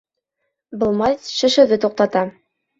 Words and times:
Был 0.85 0.97
мазь 1.03 1.29
шешеүҙе 1.37 1.81
туҡтата 1.87 2.27